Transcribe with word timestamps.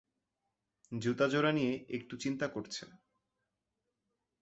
জুতা 0.91 1.25
জোড়া 1.27 1.51
নিয়ে 1.51 1.73
একটু 1.89 2.13
চিন্তা 2.17 2.47
করছে। 2.47 2.83